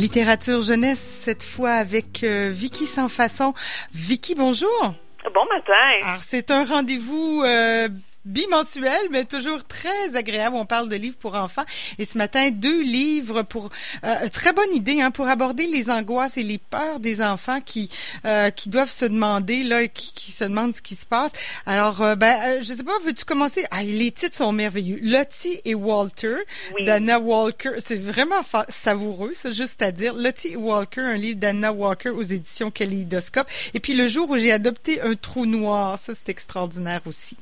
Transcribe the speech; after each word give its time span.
Littérature 0.00 0.62
jeunesse, 0.62 1.20
cette 1.24 1.42
fois 1.42 1.72
avec 1.72 2.24
euh, 2.24 2.48
Vicky 2.50 2.86
Sans 2.86 3.10
Façon. 3.10 3.52
Vicky, 3.92 4.34
bonjour. 4.34 4.94
Bon 5.34 5.44
matin. 5.52 5.74
Alors, 6.08 6.22
c'est 6.22 6.50
un 6.50 6.64
rendez-vous 6.64 7.42
euh, 7.44 7.86
bimensuel, 8.24 9.00
mais 9.10 9.24
toujours 9.24 9.64
très 9.64 10.16
agréable. 10.16 10.56
On 10.56 10.66
parle 10.66 10.88
de 10.88 10.96
livres 10.96 11.18
pour 11.18 11.34
enfants. 11.34 11.64
Et 11.98 12.04
ce 12.04 12.18
matin, 12.18 12.50
deux 12.50 12.82
livres 12.82 13.42
pour 13.42 13.70
euh, 14.04 14.28
très 14.32 14.52
bonne 14.52 14.74
idée 14.74 15.00
hein, 15.00 15.10
pour 15.10 15.28
aborder 15.28 15.66
les 15.66 15.90
angoisses 15.90 16.36
et 16.36 16.42
les 16.42 16.58
peurs 16.58 17.00
des 17.00 17.22
enfants 17.22 17.60
qui 17.60 17.90
euh, 18.26 18.50
qui 18.50 18.68
doivent 18.68 18.90
se 18.90 19.04
demander 19.04 19.62
là, 19.62 19.86
qui, 19.86 20.12
qui, 20.12 20.32
se 20.32 20.44
demandent 20.44 20.74
ce 20.74 20.82
qui 20.82 20.94
se 20.94 21.06
passe. 21.06 21.32
Alors, 21.66 22.02
euh, 22.02 22.16
ben, 22.16 22.38
euh, 22.42 22.58
je 22.60 22.72
sais 22.72 22.84
pas, 22.84 22.98
veux-tu 23.04 23.24
commencer? 23.24 23.64
Ah, 23.70 23.82
les 23.82 24.10
titres 24.10 24.36
sont 24.36 24.52
merveilleux. 24.52 24.98
Lottie 25.02 25.60
et 25.64 25.74
Walter, 25.74 26.36
d'Anna 26.84 27.18
Walker. 27.18 27.72
C'est 27.78 28.00
vraiment 28.00 28.42
savoureux, 28.68 29.32
ça, 29.34 29.50
juste 29.50 29.82
à 29.82 29.92
dire. 29.92 30.14
Lottie 30.14 30.52
et 30.52 30.56
Walker, 30.56 31.00
un 31.00 31.14
livre 31.14 31.38
d'Anna 31.38 31.72
Walker 31.72 32.10
aux 32.10 32.22
éditions 32.22 32.70
Kaleidoscope. 32.70 33.48
Et 33.74 33.80
puis 33.80 33.94
le 33.94 34.06
jour 34.06 34.28
où 34.30 34.36
j'ai 34.36 34.52
adopté 34.52 35.00
un 35.00 35.14
trou 35.14 35.46
noir, 35.46 35.98
ça 35.98 36.12
c'est 36.14 36.28
extraordinaire 36.28 37.00
aussi. 37.06 37.36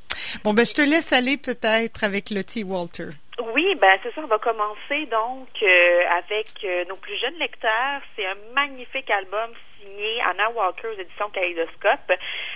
Bon, 0.45 0.55
ben, 0.55 0.65
je 0.65 0.75
te 0.75 0.83
laisse 0.83 1.13
aller 1.13 1.37
peut-être 1.37 2.05
avec 2.05 2.31
Lottie 2.31 2.65
Walter. 2.65 3.11
Oui, 3.55 3.77
ben 3.77 3.97
c'est 4.03 4.13
ça. 4.15 4.21
On 4.23 4.27
va 4.27 4.39
commencer 4.39 5.07
donc 5.07 5.49
euh, 5.63 6.03
avec 6.19 6.49
euh, 6.65 6.85
nos 6.87 6.97
plus 6.97 7.17
jeunes 7.19 7.39
lecteurs. 7.39 8.01
C'est 8.17 8.27
un 8.27 8.37
magnifique 8.53 9.09
album 9.11 9.51
signé 9.81 10.21
Anna 10.23 10.51
Walker 10.51 10.89
aux 10.89 11.01
éditions 11.01 11.31
Kaleidoscope. 11.31 12.11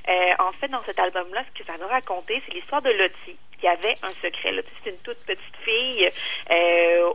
Euh, 0.09 0.31
en 0.41 0.51
fait, 0.53 0.67
dans 0.69 0.83
cet 0.83 0.99
album-là, 0.99 1.45
ce 1.55 1.63
que 1.63 1.67
ça 1.71 1.77
va 1.79 1.87
raconter, 1.87 2.43
c'est 2.45 2.53
l'histoire 2.53 2.83
de 2.83 2.91
Lottie 2.91 3.37
qui 3.61 3.69
avait 3.69 3.95
un 4.03 4.11
secret. 4.11 4.51
Lottie, 4.51 4.75
c'est 4.79 4.91
une 4.91 5.03
toute 5.05 5.25
petite 5.25 5.57
fille 5.65 6.09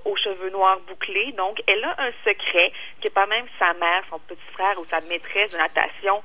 aux 0.05 0.15
cheveux 0.15 0.49
noirs 0.49 0.79
bouclés. 0.87 1.33
Donc, 1.33 1.61
elle 1.67 1.83
a 1.83 1.93
un 1.97 2.11
secret 2.23 2.71
que 3.03 3.09
pas 3.09 3.25
même 3.25 3.47
sa 3.59 3.73
mère, 3.73 4.03
son 4.09 4.19
petit 4.19 4.39
frère 4.53 4.79
ou 4.79 4.85
sa 4.85 5.01
maîtresse 5.01 5.51
de 5.51 5.57
natation 5.57 6.23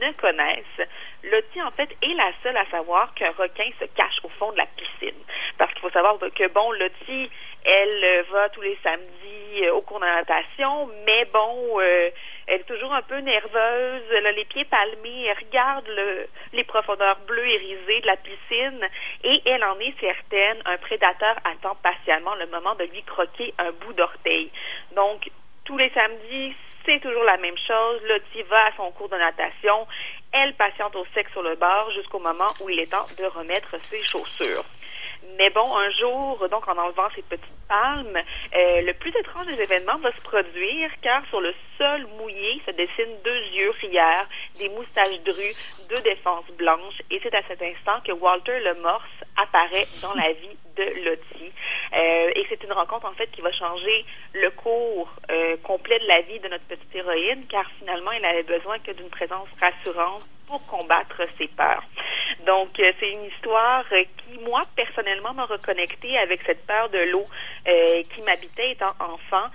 ne 0.00 0.12
connaissent. 0.12 0.88
Lottie, 1.24 1.62
en 1.62 1.70
fait, 1.70 1.90
est 2.02 2.14
la 2.14 2.30
seule 2.42 2.56
à 2.56 2.66
savoir 2.66 3.12
qu'un 3.14 3.32
requin 3.32 3.68
se 3.80 3.84
cache 3.86 4.18
au 4.22 4.28
fond 4.28 4.52
de 4.52 4.58
la 4.58 4.66
piscine. 4.66 5.20
Parce 5.58 5.72
qu'il 5.72 5.82
faut 5.82 5.90
savoir 5.90 6.18
que, 6.18 6.48
bon, 6.48 6.72
Lottie, 6.72 7.30
elle 7.64 8.04
euh, 8.04 8.22
va 8.30 8.48
tous 8.50 8.60
les 8.60 8.78
samedis 8.82 9.64
euh, 9.64 9.74
au 9.74 9.80
cours 9.80 9.98
de 9.98 10.04
natation, 10.04 10.88
mais 11.04 11.24
bon, 11.32 11.80
euh, 11.80 12.10
elle 12.46 12.60
est 12.60 12.64
toujours 12.64 12.94
un 12.94 13.02
peu 13.02 13.18
nerveuse, 13.18 14.02
elle 14.14 14.26
a 14.26 14.32
les 14.32 14.44
pieds 14.44 14.64
palmés, 14.66 15.24
elle 15.24 15.36
regarde 15.36 15.88
le, 15.88 16.28
les 16.52 16.62
profondeurs 16.62 17.18
bleues 17.26 17.48
irisées 17.48 18.00
de 18.02 18.06
la 18.06 18.16
piscine 18.16 18.86
et 19.24 19.42
elle 19.46 19.64
en 19.64 19.78
est 19.80 19.98
certaine, 19.98 20.58
un 20.64 20.76
prédateur 20.76 21.34
attend 21.44 21.76
patiemment 21.82 22.36
le 22.36 22.46
moment 22.46 22.76
de 22.76 22.84
lui 22.84 23.02
croquer 23.02 23.52
un 23.58 23.72
bout 23.72 23.94
d'orteil. 23.94 24.50
Donc, 24.94 25.28
tous 25.64 25.76
les 25.76 25.90
samedis, 25.90 26.54
c'est 26.86 27.00
toujours 27.00 27.24
la 27.24 27.36
même 27.36 27.58
chose. 27.58 28.00
Lottie 28.08 28.42
va 28.48 28.66
à 28.66 28.76
son 28.76 28.90
cours 28.92 29.08
de 29.08 29.16
natation. 29.16 29.86
Elle 30.32 30.54
patiente 30.54 30.94
au 30.96 31.04
sec 31.14 31.28
sur 31.32 31.42
le 31.42 31.56
bord 31.56 31.90
jusqu'au 31.90 32.20
moment 32.20 32.48
où 32.62 32.70
il 32.70 32.78
est 32.78 32.90
temps 32.90 33.06
de 33.18 33.24
remettre 33.24 33.74
ses 33.82 34.02
chaussures. 34.02 34.64
Mais 35.38 35.50
bon, 35.50 35.76
un 35.76 35.90
jour, 35.90 36.48
donc 36.48 36.66
en 36.66 36.78
enlevant 36.78 37.08
ces 37.14 37.22
petites 37.22 37.44
palmes, 37.68 38.16
euh, 38.54 38.80
le 38.80 38.94
plus 38.94 39.10
étrange 39.10 39.46
des 39.46 39.60
événements 39.60 39.98
va 39.98 40.10
se 40.12 40.22
produire 40.22 40.90
car 41.02 41.22
sur 41.28 41.40
le 41.40 41.52
sol 41.76 42.06
mouillé 42.18 42.58
se 42.60 42.70
dessinent 42.70 43.18
deux 43.22 43.40
yeux 43.54 43.70
rieurs, 43.80 44.26
des 44.58 44.68
moustaches 44.70 45.20
drues, 45.24 45.54
deux 45.90 46.00
défenses 46.02 46.46
blanches 46.56 47.02
et 47.10 47.20
c'est 47.22 47.34
à 47.34 47.42
cet 47.48 47.60
instant 47.60 48.00
que 48.04 48.12
Walter 48.12 48.58
le 48.60 48.80
Morse 48.80 49.04
apparaît 49.36 49.84
dans 50.02 50.14
la 50.14 50.32
vie 50.32 50.56
de 50.76 51.04
Lottie. 51.04 51.52
Euh, 51.92 52.30
et 52.34 52.46
c'est 52.48 52.62
une 52.64 52.72
rencontre 52.72 53.06
en 53.06 53.12
fait 53.12 53.30
qui 53.30 53.42
va 53.42 53.52
changer 53.52 54.04
le 54.32 54.50
cours 54.50 55.10
euh, 55.30 55.56
complet 55.62 55.98
de 55.98 56.06
la 56.06 56.22
vie 56.22 56.40
de 56.40 56.48
notre 56.48 56.64
petite 56.64 56.94
héroïne 56.94 57.44
car 57.48 57.70
finalement 57.78 58.12
elle 58.12 58.24
avait 58.24 58.42
besoin 58.42 58.78
que 58.78 58.92
d'une 58.92 59.10
présence 59.10 59.48
rassurante 59.60 60.24
pour 60.46 60.64
combattre 60.66 61.22
ses 61.38 61.48
peurs. 61.48 61.82
Donc, 62.44 62.78
euh, 62.78 62.92
c'est 62.98 63.10
une 63.10 63.24
histoire 63.24 63.84
euh, 63.92 64.04
qui, 64.18 64.38
moi, 64.38 64.62
personnellement, 64.74 65.34
m'a 65.34 65.46
reconnecté 65.46 66.16
avec 66.18 66.40
cette 66.46 66.64
peur 66.66 66.88
de 66.90 66.98
l'eau 66.98 67.24
euh, 67.66 68.02
qui 68.14 68.22
m'habitait 68.22 68.72
étant 68.72 68.94
enfant. 69.00 69.46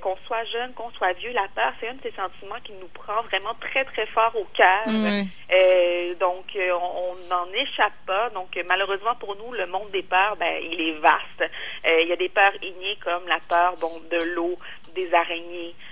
qu'on 0.00 0.16
soit 0.26 0.44
jeune, 0.44 0.72
qu'on 0.74 0.90
soit 0.90 1.12
vieux, 1.14 1.32
la 1.32 1.46
peur, 1.54 1.72
c'est 1.80 1.88
un 1.88 1.94
de 1.94 2.02
ces 2.02 2.12
sentiments 2.12 2.60
qui 2.64 2.72
nous 2.80 2.88
prend 2.88 3.22
vraiment 3.22 3.54
très, 3.60 3.84
très 3.84 4.06
fort 4.06 4.34
au 4.34 4.46
cœur. 4.54 4.84
donc, 6.18 6.46
on 6.56 7.14
n'en 7.28 7.52
échappe 7.52 7.96
pas. 8.06 8.30
Donc, 8.30 8.58
malheureusement 8.66 9.14
pour 9.16 9.36
nous, 9.36 9.52
le 9.52 9.66
monde 9.66 9.90
des 9.90 10.02
peurs, 10.02 10.36
ben, 10.36 10.54
il 10.62 10.80
est 10.80 10.98
vaste. 10.98 11.50
il 11.84 12.08
y 12.08 12.12
a 12.12 12.16
des 12.16 12.28
peurs 12.28 12.54
innées 12.62 12.98
comme 13.04 13.26
la 13.28 13.38
peur, 13.48 13.76
bon, 13.80 14.00
de 14.10 14.22
l'eau, 14.34 14.56
des 14.94 15.12
araignées, 15.14 15.74
euh, 15.74 15.91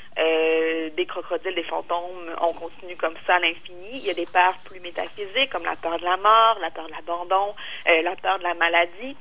crocodiles, 1.23 1.55
des 1.55 1.63
fantômes, 1.63 2.35
on 2.41 2.53
continue 2.53 2.97
comme 2.97 3.15
ça 3.27 3.37
à 3.37 3.39
l'infini. 3.39 3.91
Il 3.93 4.07
y 4.07 4.11
a 4.11 4.15
des 4.15 4.27
peurs 4.27 4.55
plus 4.65 4.81
métaphysiques 4.81 5.51
comme 5.51 5.65
la 5.65 5.77
peur 5.77 5.99
de 5.99 6.05
la 6.05 6.17
mort, 6.17 6.59
la 6.61 6.71
peur 6.71 6.87
de 6.87 6.93
l'abandon, 6.93 7.55
euh, 7.89 8.03
la 8.03 8.17
peur 8.17 8.39
de 8.39 8.45
la 8.45 8.55
maladie. 8.55 9.17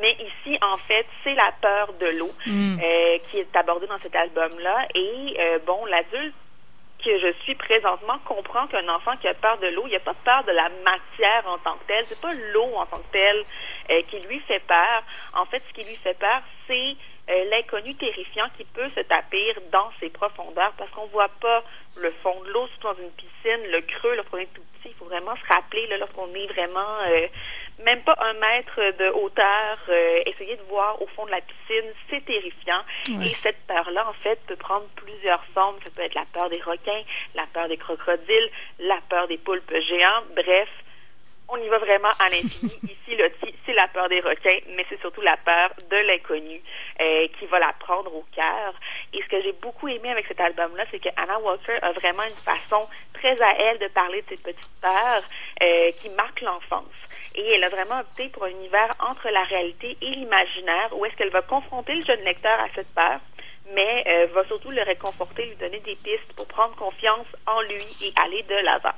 Mais 0.00 0.12
ici, 0.12 0.58
en 0.62 0.76
fait, 0.76 1.06
c'est 1.24 1.34
la 1.34 1.52
peur 1.60 1.92
de 1.94 2.06
l'eau 2.18 2.30
mm. 2.46 2.76
euh, 2.82 3.18
qui 3.30 3.38
est 3.38 3.56
abordée 3.56 3.86
dans 3.86 3.98
cet 3.98 4.14
album-là. 4.14 4.86
Et 4.94 5.36
bon, 5.66 5.84
l'adulte 5.86 6.34
que 7.04 7.18
je 7.18 7.32
suis 7.42 7.54
présentement 7.54 8.18
comprend 8.26 8.66
qu'un 8.66 8.86
enfant 8.88 9.16
qui 9.16 9.26
a 9.26 9.34
peur 9.34 9.58
de 9.58 9.68
l'eau, 9.68 9.84
il 9.86 9.92
n'a 9.92 10.00
pas 10.00 10.14
peur 10.24 10.44
de 10.44 10.52
la 10.52 10.68
matière 10.84 11.46
en 11.46 11.58
tant 11.58 11.76
que 11.78 11.86
telle. 11.86 12.04
C'est 12.08 12.20
pas 12.20 12.34
l'eau 12.52 12.68
en 12.76 12.86
tant 12.86 12.98
que 12.98 13.12
telle 13.12 14.04
qui 14.06 14.20
lui 14.20 14.38
fait 14.40 14.60
peur. 14.60 15.02
En 15.34 15.44
fait, 15.46 15.62
ce 15.66 15.72
qui 15.72 15.82
lui 15.82 15.96
fait 15.96 16.18
peur, 16.18 16.42
c'est 16.66 16.74
euh, 16.74 16.94
l'inconnu 17.50 17.94
terrifiant 17.94 18.46
qui 18.56 18.64
peut 18.64 18.90
se 18.96 19.00
tapir 19.00 19.54
dans 19.72 19.90
ses 20.00 20.08
profondeurs 20.10 20.72
parce 20.76 20.90
qu'on 20.90 21.06
voit 21.06 21.30
pas 21.40 21.62
le 21.96 22.10
fond 22.22 22.40
de 22.44 22.50
l'eau, 22.50 22.66
surtout 22.68 22.88
dans 22.88 23.02
une 23.02 23.10
piscine, 23.12 23.70
le 23.70 23.80
creux 23.82 24.16
lorsqu'on 24.16 24.38
est 24.38 24.52
tout 24.54 24.62
petit. 24.74 24.90
Il 24.90 24.94
faut 24.94 25.04
vraiment 25.04 25.34
se 25.36 25.54
rappeler 25.54 25.86
là, 25.88 25.98
lorsqu'on 25.98 26.32
est 26.34 26.46
vraiment 26.46 26.98
euh, 27.06 27.26
même 27.84 28.02
pas 28.02 28.16
un 28.20 28.34
mètre 28.34 28.76
de 28.98 29.10
hauteur, 29.10 29.78
euh, 29.88 30.22
essayer 30.26 30.56
de 30.56 30.62
voir 30.62 31.00
au 31.00 31.06
fond 31.08 31.24
de 31.26 31.30
la 31.30 31.40
piscine, 31.40 31.90
c'est 32.08 32.24
terrifiant. 32.24 32.82
Et 33.08 33.34
cette 33.42 33.58
peur-là, 33.66 34.08
en 34.08 34.12
fait, 34.22 34.38
peut 34.46 34.56
prendre 34.56 34.86
plusieurs 34.96 35.44
formes. 35.54 35.76
Ça 35.84 35.90
peut 35.94 36.02
être 36.02 36.14
la 36.14 36.24
peur 36.32 36.48
des 36.50 36.60
requins, 36.60 37.02
la 37.34 37.46
peur 37.52 37.68
des 37.68 37.76
crocodiles, 37.76 38.50
la 38.78 38.98
peur 39.08 39.28
des 39.28 39.38
poulpes 39.38 39.74
géantes. 39.88 40.26
Bref, 40.34 40.68
on 41.48 41.56
y 41.56 41.68
va 41.68 41.78
vraiment 41.78 42.10
à 42.20 42.28
l'infini. 42.30 42.78
Ici, 42.82 43.16
c'est 43.66 43.72
la 43.72 43.88
peur 43.88 44.08
des 44.08 44.20
requins, 44.20 44.58
mais 44.76 44.84
c'est 44.88 45.00
surtout 45.00 45.20
la 45.20 45.36
peur 45.36 45.70
de 45.90 45.96
l'inconnu 45.96 46.60
euh, 47.00 47.26
qui 47.38 47.46
va 47.46 47.58
la 47.58 47.72
prendre 47.78 48.14
au 48.14 48.24
cœur. 48.34 48.74
Et 49.12 49.22
ce 49.22 49.28
que 49.28 49.42
j'ai 49.42 49.52
beaucoup 49.52 49.88
aimé 49.88 50.10
avec 50.10 50.26
cet 50.26 50.40
album-là, 50.40 50.84
c'est 50.90 51.00
que 51.00 51.08
Anna 51.16 51.38
Walker 51.40 51.78
a 51.82 51.92
une 52.22 52.30
façon 52.30 52.88
très 53.14 53.40
à 53.40 53.54
elle 53.58 53.78
de 53.78 53.88
parler 53.88 54.22
de 54.22 54.28
cette 54.30 54.42
petite 54.42 54.80
peur 54.80 55.22
euh, 55.62 55.90
qui 56.00 56.08
marque 56.10 56.40
l'enfance. 56.40 56.86
Et 57.34 57.52
elle 57.52 57.64
a 57.64 57.68
vraiment 57.68 58.00
opté 58.00 58.28
pour 58.28 58.44
un 58.44 58.50
univers 58.50 58.90
entre 59.00 59.28
la 59.30 59.44
réalité 59.44 59.96
et 60.00 60.10
l'imaginaire, 60.10 60.88
où 60.92 61.04
est-ce 61.04 61.14
qu'elle 61.16 61.30
va 61.30 61.42
confronter 61.42 61.94
le 61.94 62.04
jeune 62.04 62.24
lecteur 62.24 62.58
à 62.58 62.66
cette 62.74 62.92
peur, 62.94 63.20
mais 63.80 64.04
euh, 64.06 64.26
va 64.34 64.44
surtout 64.44 64.70
le 64.70 64.82
réconforter, 64.82 65.46
lui 65.46 65.56
donner 65.56 65.80
des 65.80 65.96
pistes 65.96 66.32
pour 66.36 66.46
prendre 66.46 66.74
confiance 66.76 67.26
en 67.46 67.60
lui 67.62 67.86
et 68.02 68.12
aller 68.22 68.42
de 68.42 68.64
l'avant. 68.64 68.94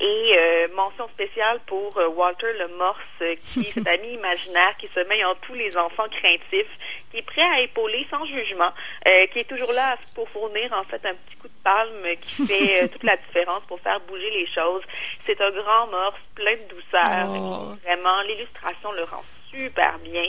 Et 0.00 0.34
euh, 0.36 0.68
mention 0.74 1.08
spéciale 1.08 1.60
pour 1.66 1.96
euh, 1.98 2.08
Walter 2.08 2.52
le 2.58 2.68
Morse, 2.76 3.38
qui 3.40 3.60
est 3.60 3.64
cet 3.64 3.88
ami 3.96 4.14
imaginaire 4.14 4.76
qui 4.78 4.88
se 4.94 5.00
met 5.08 5.24
en 5.24 5.34
tous 5.36 5.54
les 5.54 5.76
enfants 5.76 6.08
craintifs, 6.08 6.78
qui 7.10 7.18
est 7.18 7.22
prêt 7.22 7.42
à 7.42 7.60
épauler 7.60 8.06
sans 8.10 8.24
jugement, 8.26 8.72
qui 9.32 9.38
est 9.38 9.48
toujours 9.48 9.72
là 9.72 9.96
pour 10.14 10.28
fournir 10.28 10.72
en 10.72 10.84
fait 10.84 11.04
un 11.04 11.14
petit 11.14 11.36
coup 11.36 11.48
de 11.48 11.62
palme 11.64 12.16
qui 12.20 12.46
fait 12.46 12.88
toute 12.88 13.04
la 13.04 13.16
différence 13.16 13.62
pour 13.66 13.80
faire 13.80 14.00
bouger 14.00 14.30
les 14.30 14.46
choses. 14.46 14.82
C'est 15.26 15.40
un 15.40 15.50
grand 15.50 15.86
morse 15.88 16.20
plein 16.34 16.54
de 16.54 16.68
douceur. 16.68 17.28
Oh. 17.28 17.74
Vraiment, 17.84 18.22
l'illustration 18.22 18.92
le 18.92 19.04
rend 19.04 19.22
super 19.50 19.98
bien. 19.98 20.24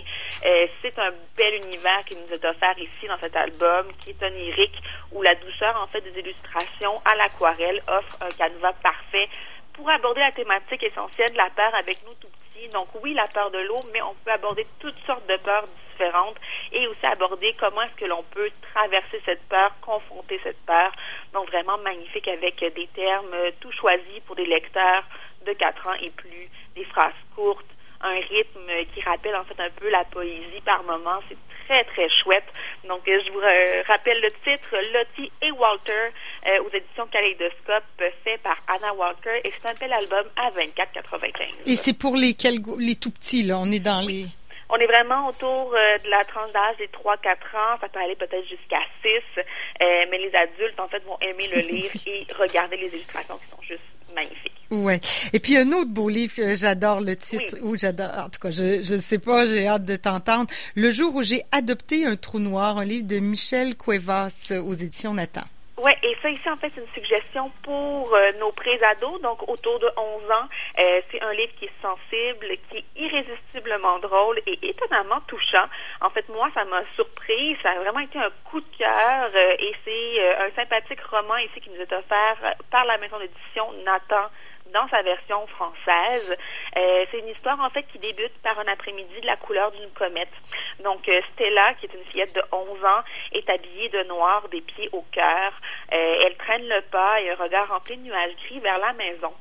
Euh, 0.46 0.68
c'est 0.82 0.98
un 1.00 1.12
bel 1.38 1.56
univers 1.66 2.04
qui 2.06 2.16
nous 2.16 2.34
est 2.34 2.46
offert 2.46 2.78
ici 2.78 3.08
dans 3.08 3.18
cet 3.20 3.36
album, 3.36 3.88
qui 4.00 4.12
est 4.12 4.24
onirique, 4.24 4.82
où 5.12 5.22
la 5.22 5.36
douceur, 5.36 5.80
en 5.82 5.88
fait, 5.88 6.02
des 6.02 6.20
illustrations 6.20 7.02
à 7.06 7.16
l'aquarelle 7.16 7.82
offre 7.88 8.18
un 8.22 8.30
canevas 8.30 8.74
parfait 8.82 9.30
pour 9.74 9.90
aborder 9.90 10.20
la 10.20 10.32
thématique 10.32 10.84
essentielle 10.84 11.32
de 11.32 11.38
la 11.38 11.50
peur 11.50 11.74
avec 11.76 12.04
nous 12.06 12.14
tout 12.16 12.28
petits. 12.28 12.68
Donc 12.70 12.88
oui, 13.02 13.14
la 13.14 13.28
peur 13.28 13.52
de 13.52 13.60
l'eau, 13.60 13.80
mais 13.94 14.02
on 14.02 14.14
peut 14.26 14.32
aborder 14.32 14.66
toutes 14.80 15.00
sortes 15.06 15.28
de 15.28 15.38
peurs 15.38 15.64
différentes 15.92 16.38
et 16.72 16.88
aussi 16.88 17.06
aborder 17.06 17.52
comment 17.60 17.82
est-ce 17.84 17.96
que 17.96 18.06
l'on 18.06 18.22
peut 18.34 18.50
traverser 18.62 19.22
cette 19.26 19.44
peur, 19.48 19.72
confronter 19.82 20.40
cette 20.44 20.64
peur. 20.66 20.92
Donc 21.34 21.48
vraiment 21.48 21.78
magnifique 21.78 22.28
avec 22.28 22.60
des 22.60 22.88
termes 22.94 23.36
tout 23.60 23.72
choisis 23.72 24.20
pour 24.26 24.36
des 24.36 24.46
lecteurs 24.46 25.04
de 25.46 25.54
4 25.54 25.88
ans 25.88 25.94
et 26.02 26.12
plus, 26.12 26.50
des 26.76 26.86
phrases 26.86 27.14
courtes, 27.36 27.66
un 28.04 28.20
rythme 28.30 28.70
qui 28.94 29.02
rappelle 29.02 29.36
en 29.36 29.44
fait 29.44 29.60
un 29.60 29.70
peu 29.70 29.90
la 29.90 30.04
poésie 30.06 30.62
par 30.66 30.84
moments. 30.84 31.20
C'est 31.30 31.38
très, 31.68 31.84
très 31.86 32.10
chouette. 32.22 32.44
Donc, 32.88 33.02
je 33.06 33.32
vous 33.32 33.40
euh, 33.40 33.84
rappelle 33.88 34.20
le 34.22 34.30
titre, 34.44 34.76
Lottie 34.94 35.32
et 35.42 35.52
Walter, 35.52 35.92
euh, 36.48 36.64
aux 36.64 36.76
éditions 36.76 37.08
Kaleidoscope, 37.08 37.84
fait 38.24 38.38
par 38.44 38.58
Anna 38.68 38.94
Walker, 38.94 39.40
et 39.44 39.52
c'est 39.52 39.66
un 39.68 39.74
bel 39.76 39.94
album 39.94 40.26
à 40.36 40.50
24,95. 40.50 41.70
Et 41.72 41.76
c'est 41.76 41.94
pour 41.94 42.16
les, 42.16 42.36
les 42.80 42.96
tout 42.96 43.12
petits, 43.12 43.44
là? 43.44 43.58
On 43.58 43.72
est 43.72 43.80
dans 43.80 44.02
les... 44.02 44.26
On 44.74 44.78
est 44.78 44.88
vraiment 44.88 45.28
autour 45.28 45.74
euh, 45.74 45.98
de 46.04 46.10
la 46.10 46.24
tranche 46.24 46.52
d'âge 46.54 46.78
des 46.78 46.88
3-4 46.88 47.12
ans. 47.58 47.78
Ça 47.82 47.90
peut 47.90 48.00
aller 48.00 48.16
peut-être 48.16 48.48
jusqu'à 48.48 48.80
6. 49.04 49.10
Euh, 49.38 50.06
mais 50.10 50.18
les 50.18 50.34
adultes, 50.34 50.80
en 50.80 50.88
fait, 50.88 51.04
vont 51.04 51.18
aimer 51.20 51.48
le 51.54 51.62
lire 51.72 51.92
et 52.08 52.26
regarder 52.40 52.78
les 52.78 52.88
illustrations 52.88 53.38
qui 53.38 53.50
sont 53.50 53.62
juste 53.62 53.82
magnifiques. 54.16 54.52
Ouais. 54.72 55.02
Et 55.34 55.40
puis 55.40 55.58
un 55.58 55.70
autre 55.74 55.90
beau 55.90 56.08
livre 56.08 56.34
que 56.34 56.56
j'adore 56.56 57.02
le 57.02 57.18
titre 57.18 57.58
ou 57.62 57.76
j'adore 57.76 58.12
en 58.18 58.30
tout 58.30 58.40
cas 58.40 58.52
je 58.52 58.82
je 58.82 58.96
sais 58.96 59.20
pas, 59.20 59.46
j'ai 59.46 59.68
hâte 59.68 59.84
de 59.84 59.98
t'entendre. 59.98 60.50
Le 60.76 60.92
jour 60.92 61.16
où 61.16 61.24
j'ai 61.24 61.44
adopté 61.52 62.06
un 62.06 62.16
trou 62.16 62.40
noir, 62.40 62.78
un 62.78 62.86
livre 62.86 63.08
de 63.08 63.20
Michel 63.20 63.76
Cuevas 63.76 64.54
aux 64.66 64.74
éditions 64.74 65.14
Nathan. 65.14 65.44
Oui, 65.84 65.94
et 66.04 66.16
ça 66.22 66.30
ici, 66.30 66.48
en 66.48 66.58
fait, 66.58 66.72
c'est 66.76 66.82
une 66.82 66.94
suggestion 66.94 67.50
pour 67.64 68.14
euh, 68.14 68.32
nos 68.40 68.52
pré-ados, 68.52 69.20
donc 69.22 69.50
autour 69.50 69.80
de 69.80 69.90
11 69.98 70.26
ans. 70.30 70.48
Euh, 70.78 71.02
c'est 71.10 71.20
un 71.24 71.34
livre 71.34 71.52
qui 71.58 71.66
est 71.66 71.82
sensible, 71.82 72.46
qui 72.70 72.78
est 72.78 72.86
irrésistiblement 72.96 73.98
drôle 73.98 74.40
et 74.46 74.60
étonnamment 74.62 75.22
touchant. 75.26 75.66
En 76.02 76.12
fait, 76.12 76.30
moi, 76.30 76.50
ça 76.54 76.66
m'a 76.66 76.84
surpris. 76.94 77.58
Ça 77.64 77.72
a 77.72 77.80
vraiment 77.80 78.02
été 78.02 78.20
un 78.20 78.30
coup 78.46 78.62
de 78.62 78.78
cœur 78.78 79.32
euh, 79.34 79.56
et 79.58 79.74
c'est 79.84 80.46
un 80.46 80.52
sympathique 80.56 81.02
roman 81.10 81.38
ici 81.38 81.60
qui 81.62 81.72
nous 81.72 81.82
est 81.82 81.94
offert 81.94 82.38
par 82.70 82.86
la 82.86 83.00
maison 83.00 83.18
d'édition 83.18 83.74
Nathan 83.84 84.30
dans 84.74 84.88
sa 84.90 85.02
version 85.02 85.46
française. 85.48 86.38
Euh, 86.78 87.06
c'est 87.12 87.20
une 87.20 87.28
histoire 87.28 87.60
en 87.60 87.70
fait 87.70 87.84
qui 87.84 88.00
débute 88.00 88.34
par 88.44 88.58
un 88.60 88.68
après-midi 88.68 89.22
de 89.22 89.26
la 89.26 89.38
couleur 89.38 89.72
d'une 89.72 89.90
comète. 89.92 90.32
Donc 90.84 91.08
euh, 91.08 91.22
Stella, 91.34 91.74
qui 91.76 91.86
est 91.86 91.94
une 91.94 92.06
fillette 92.06 92.36
de 92.36 92.44
11 92.52 92.86
ans, 92.86 93.02
est 93.34 93.50
habillée 93.50 93.90
de 93.90 94.04
noir 94.04 94.48
des 94.50 94.62
pieds 94.62 94.90
au 94.92 95.04
cœur. 95.12 95.54
Euh, 95.94 96.24
elle 96.26 96.36
traîne 96.38 96.68
le 96.68 96.82
pas 96.92 97.22
et 97.22 97.30
un 97.30 97.36
regard 97.36 97.70
rempli 97.70 97.98
de 97.98 98.04
nuages 98.04 98.36
gris 98.46 98.60
vers 98.60 98.80
la 98.80 98.94
maison. 98.94 99.34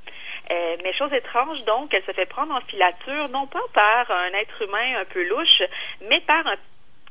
mais 0.82 0.92
chose 0.94 1.12
étrange, 1.12 1.62
donc, 1.64 1.94
elle 1.94 2.04
se 2.04 2.12
fait 2.12 2.26
prendre 2.26 2.54
en 2.54 2.60
filature, 2.62 3.28
non 3.28 3.46
pas 3.46 3.62
par 3.72 4.10
un 4.10 4.32
être 4.32 4.62
humain 4.62 5.00
un 5.00 5.04
peu 5.04 5.22
louche, 5.28 5.62
mais 6.08 6.20
par 6.20 6.44
un 6.46 6.56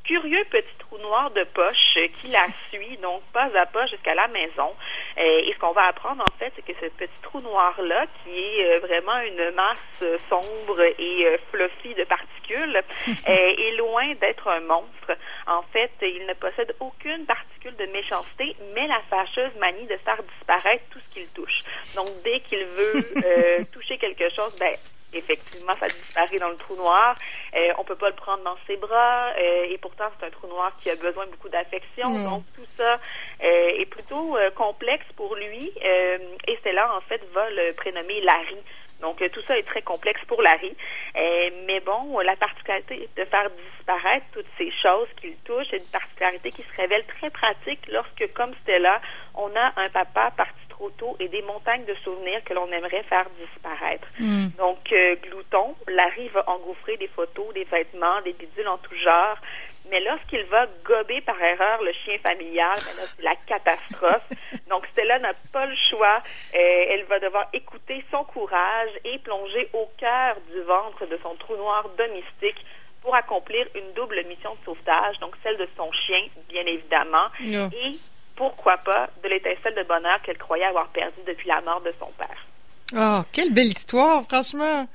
curieux 0.10 0.44
petit 0.50 0.76
trou 0.80 0.98
noir 0.98 1.30
de 1.30 1.44
poche 1.44 2.00
qui 2.20 2.30
la 2.30 2.48
suit, 2.70 2.98
donc 2.98 3.22
pas 3.32 3.48
à 3.56 3.66
pas 3.68 3.86
jusqu'à 3.86 4.16
la 4.16 4.28
maison. 4.28 4.74
Euh, 5.20 5.42
et 5.46 5.54
ce 5.54 5.60
qu'on 5.60 5.72
va 5.72 5.86
apprendre, 5.86 6.26
en 6.26 6.32
fait, 6.40 6.52
c'est 6.56 6.66
que 6.66 6.74
ce 6.82 6.88
petit 6.98 7.22
trou 7.22 7.40
noir-là, 7.42 8.08
qui 8.24 8.32
est 8.32 8.66
euh, 8.66 8.80
vraiment 8.80 9.20
une 9.20 9.52
masse 9.52 10.20
sombre 10.28 10.82
et 10.82 11.26
euh, 11.28 11.38
fluffy 11.52 11.94
de 11.94 12.04
particules, 12.06 12.82
est 13.28 13.78
loin 13.78 14.16
d'être 14.16 14.48
un 14.48 14.62
monstre. 14.62 15.16
En 15.46 15.62
fait, 15.72 15.92
il 16.02 16.26
ne 16.26 16.34
possède 16.34 16.76
aucune 16.80 17.28
particule 17.28 17.76
de 17.76 17.86
méchanceté, 17.92 18.56
mais 18.74 18.88
la 18.88 19.02
fâcheuse 19.12 19.56
manie 19.60 19.86
de 19.86 19.98
faire 19.98 20.24
disparaître 20.24 20.86
tout 20.90 21.00
ce 21.00 21.14
qu'il 21.14 21.28
touche. 21.34 21.60
Donc, 21.96 22.08
dès 22.24 22.40
qu'il 22.40 22.66
veut 22.66 23.66
toucher 23.72 24.00
quelque 24.00 24.28
chose, 24.30 24.58
ben, 24.60 24.74
effectivement, 25.14 25.74
ça 25.80 25.88
disparaît 25.88 26.38
dans 26.38 26.50
le 26.50 26.56
trou 26.56 26.76
noir. 26.76 27.16
Euh, 27.56 27.74
on 27.78 27.84
peut 27.84 27.96
pas 27.96 28.10
le 28.10 28.16
prendre 28.16 28.44
dans 28.44 28.58
ses 28.68 28.78
bras 28.78 29.30
euh, 29.38 29.66
et 29.70 29.78
pourtant 29.78 30.06
c'est 30.20 30.28
un 30.28 30.30
trou 30.30 30.48
noir 30.48 30.72
qui 30.82 30.90
a 30.90 30.96
besoin 30.96 31.26
de 31.26 31.32
beaucoup 31.32 31.50
d'affection. 31.50 32.10
Mm. 32.10 32.24
Donc 32.24 32.44
tout 32.56 32.66
ça 32.66 33.00
euh, 33.44 33.80
est 33.80 33.86
plutôt 33.86 34.38
euh, 34.38 34.50
complexe 34.52 35.06
pour 35.16 35.36
lui. 35.36 35.72
et 36.48 36.60
c'est 36.64 36.74
là 36.74 36.92
en 36.96 37.02
fait 37.02 37.22
va 37.34 37.50
le 37.50 37.74
prénommer 37.74 38.22
Larry. 38.22 38.58
Donc 39.02 39.24
tout 39.32 39.42
ça 39.48 39.58
est 39.58 39.64
très 39.64 39.82
complexe 39.82 40.20
pour 40.28 40.42
Larry. 40.42 40.76
mais 41.66 41.80
bon, 41.80 42.20
la 42.20 42.36
particularité 42.36 43.08
de 43.16 43.24
faire 43.26 43.50
disparaître 43.50 44.26
toutes 44.34 44.50
ces 44.58 44.72
choses 44.82 45.08
qu'il 45.22 45.36
touche 45.38 45.72
est 45.72 45.78
une 45.78 45.92
particularité 45.92 46.52
qui 46.52 46.64
se 46.64 46.82
révèle 46.82 47.06
très 47.06 47.30
pratique 47.30 47.80
lorsque, 47.88 48.34
comme 48.34 48.54
Stella, 48.64 49.02
on 49.36 49.50
a 49.56 49.72
un 49.78 49.88
papa 49.88 50.32
et 51.20 51.28
des 51.28 51.42
montagnes 51.42 51.86
de 51.86 51.94
souvenirs 52.04 52.42
que 52.46 52.54
l'on 52.54 52.72
aimerait 52.72 53.04
faire 53.04 53.28
disparaître. 53.40 54.08
Hmm. 54.20 54.48
Donc, 54.58 54.92
euh, 54.92 55.16
Glouton, 55.22 55.76
Larry 55.88 56.30
va 56.30 56.50
engouffrer 56.50 56.98
des 56.98 57.08
photos, 57.08 57.54
des 57.54 57.66
vêtements, 57.66 58.22
des 58.24 58.34
bidules 58.34 58.68
en 58.68 58.78
tout 58.78 58.96
genre. 58.96 59.38
Mais 59.92 60.00
lorsqu'il 60.02 60.44
va 60.46 60.68
gober 60.86 61.22
par 61.22 61.42
erreur 61.42 61.82
le 61.82 61.92
chien 61.94 62.18
familial, 62.26 62.72
ben 62.74 63.06
c'est 63.16 63.24
la 63.24 63.36
catastrophe. 63.36 64.30
Donc, 64.70 64.86
Stella 64.92 65.20
n'a 65.20 65.32
pas 65.52 65.66
le 65.66 65.76
choix. 65.90 66.22
Euh, 66.56 66.86
elle 66.90 67.06
va 67.06 67.20
devoir 67.20 67.48
écouter 67.54 68.04
son 68.12 68.24
courage 68.24 68.92
et 69.04 69.18
plonger 69.20 69.70
au 69.74 69.90
cœur 69.98 70.36
du 70.52 70.62
ventre 70.62 71.06
de 71.08 71.18
son 71.24 71.36
trou 71.36 71.56
noir 71.56 71.90
domestique 71.98 72.64
pour 73.02 73.16
accomplir 73.16 73.66
une 73.76 73.94
double 73.94 74.24
mission 74.28 74.52
de 74.56 74.66
sauvetage, 74.66 75.18
donc 75.20 75.34
celle 75.42 75.58
de 75.58 75.68
son 75.78 75.90
chien, 75.94 76.22
bien 76.50 76.66
évidemment, 76.66 77.28
et 77.42 77.94
pourquoi 78.40 78.78
pas, 78.78 79.10
de 79.22 79.28
l'étincelle 79.28 79.76
de 79.76 79.84
bonheur 79.84 80.22
qu'elle 80.22 80.38
croyait 80.38 80.64
avoir 80.64 80.88
perdu 80.88 81.20
depuis 81.28 81.50
la 81.50 81.60
mort 81.60 81.82
de 81.82 81.94
son 82.00 82.10
père. 82.14 82.46
Oh, 82.96 83.22
quelle 83.34 83.54
belle 83.54 83.68
histoire, 83.68 84.24
franchement! 84.24 84.88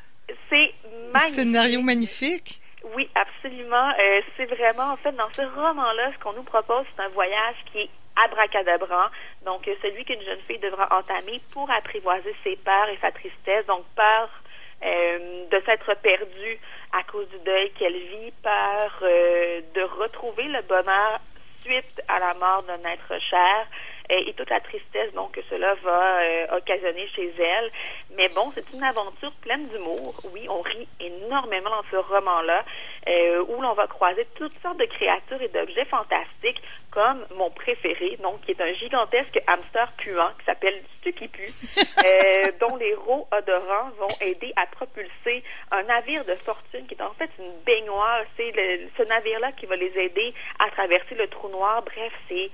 C'est 0.49 0.73
magnifique. 1.12 1.14
Un 1.14 1.31
scénario 1.31 1.82
magnifique. 1.82 2.62
Oui, 2.96 3.06
absolument. 3.14 3.91
Euh, 4.00 4.23
c'est 4.38 4.46
vraiment, 4.46 4.94
en 4.94 4.96
fait, 4.96 5.12
dans 5.12 5.31
ce 5.37 5.43
roman-là, 5.43 6.12
ce 6.14 6.25
qu'on 6.25 6.32
nous 6.32 6.43
propose, 6.43 6.87
c'est 6.88 7.02
un 7.02 7.11
voyage 7.11 7.56
qui 7.70 7.81
est 7.81 7.91
abracadabrant. 8.25 9.08
Donc, 9.44 9.69
euh, 9.69 9.75
celui 9.82 10.06
qu'une 10.06 10.23
jeune 10.23 10.40
fille 10.49 10.58
devra 10.58 10.88
entamer 10.99 11.43
pour 11.52 11.70
apprivoiser 11.70 12.35
ses 12.44 12.56
peurs 12.56 12.88
et 12.88 12.99
sa 13.02 13.12
tristesse. 13.12 13.67
Donc, 13.67 13.85
peur 13.94 14.31
euh, 14.87 15.44
de 15.50 15.62
s'être 15.67 15.94
perdue 16.00 16.58
à 16.93 17.02
cause 17.02 17.29
du 17.29 17.38
deuil 17.44 17.70
qu'elle 17.73 17.93
vit, 17.93 18.32
peur 18.43 18.90
de 19.02 19.82
retrouver 20.00 20.44
le 20.44 20.62
bonheur 20.62 21.20
suite 21.64 22.02
à 22.08 22.19
la 22.19 22.34
mort 22.34 22.62
d'un 22.64 22.90
être 22.90 23.19
cher 23.31 23.66
et, 24.10 24.32
toute 24.34 24.50
la 24.50 24.60
tristesse 24.60 25.12
donc 25.14 25.32
que 25.32 25.40
cela 25.48 25.74
va 25.82 26.20
euh, 26.20 26.56
occasionner 26.56 27.08
chez 27.14 27.32
elle. 27.38 27.70
Mais 28.16 28.28
bon, 28.28 28.50
c'est 28.54 28.64
une 28.72 28.82
aventure 28.82 29.32
pleine 29.40 29.66
d'humour. 29.68 30.14
Oui, 30.32 30.46
on 30.48 30.60
rit 30.60 30.88
énormément 31.00 31.70
dans 31.70 31.84
ce 31.90 31.96
roman-là, 31.96 32.64
euh, 33.08 33.44
où 33.48 33.60
l'on 33.60 33.72
va 33.74 33.86
croiser 33.86 34.26
toutes 34.36 34.54
sortes 34.62 34.78
de 34.78 34.84
créatures 34.84 35.40
et 35.40 35.48
d'objets 35.48 35.84
fantastiques, 35.86 36.62
comme 36.90 37.24
mon 37.36 37.50
préféré, 37.50 38.16
donc 38.22 38.40
qui 38.42 38.52
est 38.52 38.60
un 38.60 38.72
gigantesque 38.74 39.40
hamster 39.46 39.90
puant 39.96 40.30
qui 40.38 40.44
s'appelle 40.44 40.74
Stucky 40.94 41.28
Pu, 41.28 41.42
euh, 42.04 42.52
dont 42.60 42.76
les 42.76 42.94
rots 42.94 43.26
odorants 43.32 43.90
vont 43.98 44.14
aider 44.20 44.52
à 44.56 44.66
propulser 44.66 45.42
un 45.72 45.82
navire 45.84 46.24
de 46.24 46.34
fortune 46.34 46.86
qui 46.86 46.94
est 46.94 47.02
en 47.02 47.12
fait 47.14 47.30
une 47.38 47.52
baignoire. 47.64 48.22
C'est 48.36 48.52
ce 48.96 49.02
navire-là 49.02 49.52
qui 49.52 49.66
va 49.66 49.76
les 49.76 49.92
aider 49.98 50.34
à 50.58 50.70
traverser 50.70 51.14
le 51.14 51.26
trou 51.26 51.48
noir. 51.48 51.82
Bref, 51.82 52.12
c'est 52.28 52.48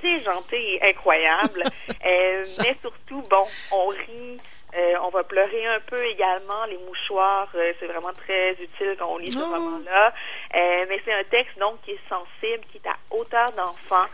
déjanté 0.00 0.74
et 0.74 0.90
incroyable. 0.90 1.62
euh, 2.06 2.44
mais 2.62 2.76
surtout, 2.80 3.22
bon, 3.28 3.46
on 3.72 3.88
rit, 3.88 4.38
euh, 4.76 4.94
on 5.02 5.08
va 5.08 5.24
pleurer 5.24 5.66
un 5.66 5.80
peu 5.80 6.04
également. 6.06 6.64
Les 6.66 6.78
mouchoirs, 6.78 7.48
euh, 7.54 7.72
c'est 7.80 7.86
vraiment 7.86 8.12
très 8.12 8.52
utile 8.52 8.96
quand 8.98 9.08
on 9.08 9.18
lit 9.18 9.32
ce 9.32 9.38
oh. 9.38 9.50
roman-là. 9.50 10.12
Euh, 10.54 10.86
mais 10.88 11.00
c'est 11.04 11.12
un 11.12 11.24
texte 11.24 11.58
donc 11.58 11.80
qui 11.82 11.92
est 11.92 12.08
sensible, 12.08 12.64
qui 12.70 12.78
est 12.78 12.88
à 12.88 12.96
hauteur 13.10 13.50
d'enfant, 13.52 14.06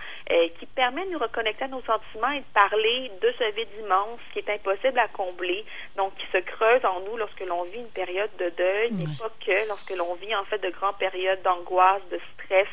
qui 0.59 0.67
permet 0.67 1.05
de 1.07 1.11
nous 1.11 1.19
reconnecter 1.19 1.65
à 1.65 1.69
nos 1.69 1.83
sentiments 1.83 2.33
et 2.33 2.41
de 2.41 2.53
parler 2.53 3.11
de 3.23 3.33
ce 3.39 3.45
vide 3.55 3.69
immense 3.81 4.19
qui 4.33 4.41
est 4.41 4.51
impossible 4.51 4.99
à 4.99 5.07
combler, 5.09 5.65
donc 5.97 6.15
qui 6.17 6.27
se 6.33 6.39
creuse 6.39 6.85
en 6.85 7.01
nous 7.01 7.17
lorsque 7.17 7.41
l'on 7.41 7.63
vit 7.65 7.79
une 7.79 7.91
période 7.91 8.31
de 8.39 8.51
deuil, 8.51 8.89
mais 8.93 9.05
pas 9.19 9.31
que 9.45 9.69
lorsque 9.69 9.95
l'on 9.97 10.15
vit 10.15 10.35
en 10.35 10.45
fait 10.45 10.59
de 10.59 10.71
grandes 10.71 10.99
périodes 10.99 11.43
d'angoisse, 11.43 12.03
de 12.11 12.19
stress. 12.35 12.69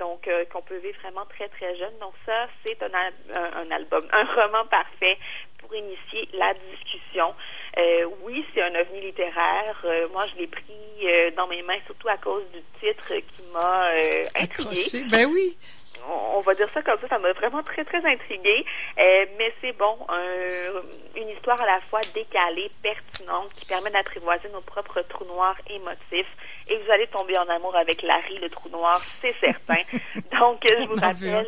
donc 0.00 0.28
qu'on 0.52 0.62
peut 0.62 0.78
vivre 0.78 0.98
vraiment 1.02 1.26
très 1.26 1.48
très 1.48 1.76
jeune. 1.76 1.96
Donc 2.00 2.14
ça, 2.26 2.48
c'est 2.64 2.82
un, 2.82 2.88
un, 2.90 3.70
album, 3.70 4.06
un 4.12 4.24
roman 4.24 4.66
parfait 4.66 5.18
pour 5.58 5.74
initier 5.74 6.28
la 6.32 6.52
discussion. 6.54 7.34
Euh, 7.78 8.06
oui, 8.22 8.44
c'est 8.52 8.62
un 8.62 8.74
ovni 8.74 9.00
littéraire. 9.00 9.80
Euh, 9.84 10.08
moi, 10.12 10.26
je 10.26 10.36
l'ai 10.40 10.46
pris 10.46 10.64
euh, 11.04 11.30
dans 11.36 11.46
mes 11.46 11.62
mains 11.62 11.78
surtout 11.86 12.08
à 12.08 12.16
cause 12.16 12.44
du 12.52 12.60
titre 12.80 13.14
qui 13.14 13.42
m'a 13.52 13.90
intrigué. 14.34 15.04
Ben 15.10 15.26
oui 15.26 15.56
on 16.08 16.40
va 16.40 16.54
dire 16.54 16.68
ça 16.72 16.82
comme 16.82 16.98
ça, 17.00 17.08
ça 17.08 17.18
m'a 17.18 17.32
vraiment 17.32 17.62
très, 17.62 17.84
très 17.84 18.04
intriguée. 18.04 18.64
mais 18.96 19.52
c'est 19.60 19.72
bon, 19.72 19.96
une 21.16 21.28
histoire 21.30 21.60
à 21.60 21.66
la 21.66 21.80
fois 21.82 22.00
décalée, 22.14 22.70
pertinente, 22.82 23.52
qui 23.54 23.66
permet 23.66 23.90
d'apprivoiser 23.90 24.48
nos 24.50 24.60
propres 24.60 25.02
trous 25.02 25.24
noirs 25.24 25.56
émotifs. 25.68 26.30
Et 26.68 26.76
vous 26.76 26.90
allez 26.92 27.06
tomber 27.08 27.36
en 27.36 27.48
amour 27.48 27.74
avec 27.76 28.02
Larry, 28.02 28.38
le 28.38 28.48
trou 28.48 28.68
noir, 28.68 28.98
c'est 28.98 29.34
certain. 29.40 29.82
Donc, 30.40 30.60
je 30.64 30.86
vous 30.86 30.94
rappelle 30.94 31.46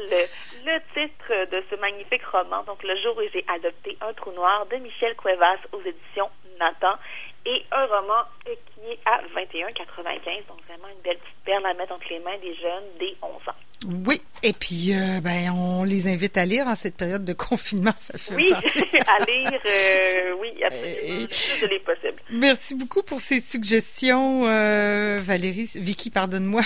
le 0.64 0.78
titre 0.94 1.50
de 1.50 1.62
ce 1.70 1.76
magnifique 1.76 2.24
roman, 2.24 2.62
donc 2.64 2.82
Le 2.82 2.96
jour 2.96 3.16
où 3.16 3.22
j'ai 3.32 3.44
adopté 3.48 3.96
un 4.00 4.12
trou 4.12 4.32
noir 4.32 4.66
de 4.66 4.76
Michel 4.76 5.14
Cuevas 5.16 5.58
aux 5.72 5.80
éditions 5.80 6.30
Nathan 6.58 6.96
et 7.44 7.64
un 7.72 7.86
roman 7.86 8.22
qui 8.44 8.90
est 8.90 9.00
à 9.04 9.20
21,95, 9.34 10.46
donc 10.46 10.62
vraiment 10.68 10.88
une 10.88 11.02
belle 11.02 11.18
petite 11.18 11.44
perle 11.44 11.66
à 11.66 11.74
mettre 11.74 11.92
entre 11.92 12.06
les 12.10 12.20
mains 12.20 12.38
des 12.38 12.54
jeunes 12.54 12.84
dès 13.00 13.16
11 13.20 13.30
ans. 13.48 14.02
Oui, 14.06 14.22
Et 14.44 14.52
puis, 14.52 14.88
euh, 14.92 15.20
ben, 15.20 15.50
on 15.50 15.84
les 15.84 16.08
invite 16.08 16.36
à 16.36 16.44
lire 16.44 16.66
en 16.66 16.74
cette 16.74 16.96
période 16.96 17.24
de 17.24 17.32
confinement, 17.48 17.92
ça 17.96 18.18
fait 18.18 18.34
Oui, 18.34 18.50
à 18.52 19.24
lire, 19.24 19.60
euh, 19.66 20.34
oui, 20.40 20.48
absolument, 20.64 21.28
le 21.62 21.68
plus 21.68 21.80
possible. 21.80 22.22
Merci 22.30 22.74
beaucoup 22.74 23.02
pour 23.02 23.20
ces 23.20 23.40
suggestions, 23.40 24.44
euh, 24.46 25.18
Valérie. 25.22 25.70
Vicky, 25.76 26.10
pardonne-moi. 26.10 26.62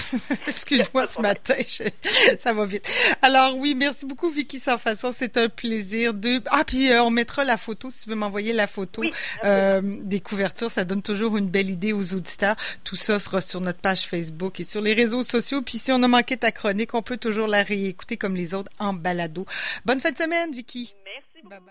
Excuse-moi 0.47 1.07
ce 1.07 1.21
matin. 1.21 1.55
je- 1.69 2.37
ça 2.39 2.53
va 2.53 2.65
vite. 2.65 2.89
Alors 3.23 3.57
oui, 3.57 3.75
merci 3.75 4.07
beaucoup, 4.07 4.31
Vicky 4.31 4.59
Sans 4.59 4.79
Façon. 4.79 5.11
C'est 5.13 5.37
un 5.37 5.49
plaisir 5.49 6.15
de... 6.15 6.41
Ah, 6.47 6.65
puis 6.67 6.91
euh, 6.91 7.03
on 7.03 7.11
mettra 7.11 7.45
la 7.45 7.57
photo, 7.57 7.91
si 7.91 8.05
tu 8.05 8.11
veux 8.11 8.17
m'envoyer 8.17 8.53
la 8.53 8.67
photo 8.67 9.03
Oui, 9.03 9.11
euh, 9.45 9.81
des 10.03 10.21
couvertures. 10.21 10.71
Ça 10.71 10.85
donne 10.85 11.03
toujours 11.03 11.37
une 11.37 11.49
belle 11.49 11.71
idée 11.71 11.93
aux 11.93 12.15
auditeurs. 12.15 12.57
Tout 12.85 12.97
ça 12.97 13.19
sera 13.19 13.41
sur 13.41 13.61
notre 13.61 13.81
page 13.81 14.03
Facebook 14.03 14.61
et 14.61 14.65
sur 14.65 14.81
les 14.81 14.95
réseaux 14.95 15.23
sociaux. 15.23 15.63
Puis 15.63 15.79
si 15.79 15.93
on 15.93 16.03
a 16.03 16.09
manqué 16.09 16.37
ta 16.37 16.51
chronique, 16.53 16.95
on 16.95 17.03
peut 17.03 17.17
toujours 17.19 17.49
la 17.49 17.63
réécouter 17.67 18.17
comme 18.17 18.35
les 18.37 18.55
autres 18.55 18.71
en 18.79 18.95
balado. 18.95 19.45
Bonne 19.85 20.01
fin 20.01 20.13
de 20.13 20.19
semaine, 20.19 20.53
Vicky. 20.53 20.95
Merci 21.05 21.43
beaucoup. 21.43 21.49
Bye 21.51 21.59
bye. 21.59 21.65